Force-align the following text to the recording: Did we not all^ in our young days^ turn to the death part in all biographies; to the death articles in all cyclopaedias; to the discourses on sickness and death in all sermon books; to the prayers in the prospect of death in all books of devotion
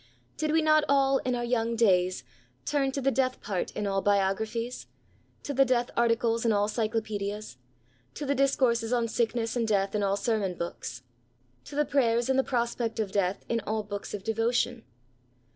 Did 0.35 0.49
we 0.51 0.63
not 0.63 0.83
all^ 0.89 1.21
in 1.23 1.35
our 1.35 1.43
young 1.43 1.77
days^ 1.77 2.23
turn 2.65 2.91
to 2.93 3.01
the 3.01 3.11
death 3.11 3.39
part 3.39 3.69
in 3.75 3.85
all 3.85 4.01
biographies; 4.01 4.87
to 5.43 5.53
the 5.53 5.63
death 5.63 5.91
articles 5.95 6.43
in 6.43 6.51
all 6.51 6.67
cyclopaedias; 6.67 7.57
to 8.15 8.25
the 8.25 8.33
discourses 8.33 8.91
on 8.91 9.07
sickness 9.07 9.55
and 9.55 9.67
death 9.67 9.93
in 9.93 10.01
all 10.01 10.17
sermon 10.17 10.55
books; 10.57 11.03
to 11.65 11.75
the 11.75 11.85
prayers 11.85 12.29
in 12.29 12.35
the 12.37 12.43
prospect 12.43 12.99
of 12.99 13.11
death 13.11 13.45
in 13.47 13.59
all 13.59 13.83
books 13.83 14.15
of 14.15 14.23
devotion 14.23 14.83